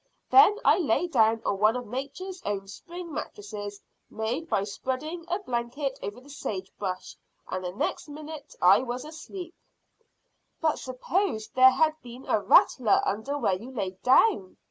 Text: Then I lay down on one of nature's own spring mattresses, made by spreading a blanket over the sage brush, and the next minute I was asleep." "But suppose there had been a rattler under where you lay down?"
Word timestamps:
Then 0.31 0.57
I 0.65 0.79
lay 0.79 1.05
down 1.05 1.43
on 1.45 1.59
one 1.59 1.75
of 1.75 1.85
nature's 1.85 2.41
own 2.43 2.67
spring 2.69 3.13
mattresses, 3.13 3.79
made 4.09 4.49
by 4.49 4.63
spreading 4.63 5.25
a 5.27 5.37
blanket 5.37 5.99
over 6.01 6.19
the 6.19 6.27
sage 6.31 6.71
brush, 6.79 7.15
and 7.47 7.63
the 7.63 7.71
next 7.71 8.09
minute 8.09 8.55
I 8.59 8.79
was 8.81 9.05
asleep." 9.05 9.53
"But 10.59 10.79
suppose 10.79 11.49
there 11.49 11.69
had 11.69 11.93
been 12.01 12.25
a 12.25 12.41
rattler 12.41 13.03
under 13.05 13.37
where 13.37 13.53
you 13.61 13.69
lay 13.69 13.91
down?" 14.01 14.57